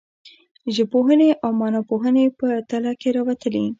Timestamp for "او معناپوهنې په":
1.43-2.47